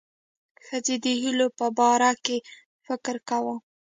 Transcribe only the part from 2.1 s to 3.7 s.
کې فکر کاوه.